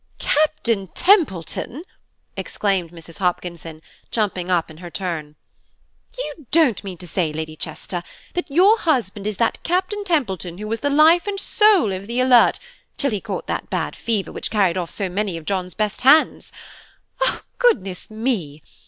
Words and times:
"Captain 0.17 0.87
Templeton!" 0.95 1.83
exclaimed 2.35 2.89
Mrs. 2.89 3.19
Hopkinson, 3.19 3.83
jumping 4.09 4.49
up 4.49 4.71
in 4.71 4.77
her 4.77 4.89
turn. 4.89 5.35
"You 6.17 6.47
don't 6.49 6.83
mean 6.83 6.97
to 6.97 7.07
say, 7.07 7.31
Lady 7.31 7.55
Chester, 7.55 8.01
that 8.33 8.49
your 8.49 8.79
husband 8.79 9.27
is 9.27 9.37
that 9.37 9.61
Captain 9.61 10.03
Templeton 10.03 10.57
who 10.57 10.67
was 10.67 10.79
the 10.79 10.89
life 10.89 11.27
and 11.27 11.39
soul 11.39 11.93
of 11.93 12.07
the 12.07 12.19
Alert 12.19 12.57
till 12.97 13.11
he 13.11 13.21
caught 13.21 13.45
that 13.45 13.69
bad 13.69 13.95
fever 13.95 14.31
which 14.31 14.49
carried 14.49 14.75
off 14.75 14.89
so 14.89 15.07
many 15.07 15.37
of 15.37 15.45
John's 15.45 15.75
best 15.75 16.01
hands? 16.01 16.51
Goodness 17.59 18.09
me! 18.09 18.63